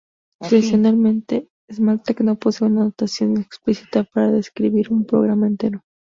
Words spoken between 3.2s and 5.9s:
explícita para describir un programa entero.